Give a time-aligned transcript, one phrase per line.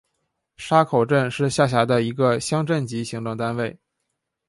[0.57, 3.77] 沙口镇是下辖的一个乡镇级行政单位。